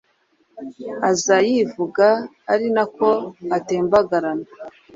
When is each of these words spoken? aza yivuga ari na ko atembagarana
aza 1.09 1.35
yivuga 1.49 2.07
ari 2.53 2.67
na 2.75 2.83
ko 2.95 3.09
atembagarana 3.57 4.47